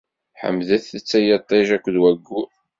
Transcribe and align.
Ḥemdet- 0.41 0.93
t, 1.07 1.09
ay 1.17 1.27
iṭij 1.37 1.67
akked 1.75 1.95
wayyur! 2.01 2.49